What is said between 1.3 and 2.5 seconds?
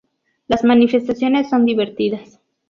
son divertidas